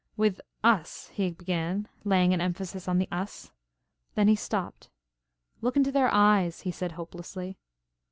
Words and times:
"With 0.17 0.41
us," 0.63 1.09
he 1.09 1.29
began, 1.29 1.87
laying 2.03 2.33
an 2.33 2.41
emphasis 2.41 2.87
on 2.87 2.97
the 2.97 3.07
"us." 3.11 3.51
Then 4.15 4.27
he 4.27 4.35
stopped. 4.35 4.89
"Look 5.61 5.77
into 5.77 5.91
their 5.91 6.09
eyes," 6.11 6.61
he 6.61 6.71
said 6.71 6.93
hopelessly. 6.93 7.55